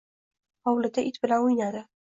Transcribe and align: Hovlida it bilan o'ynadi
Hovlida 0.71 1.05
it 1.11 1.21
bilan 1.27 1.47
o'ynadi 1.51 1.87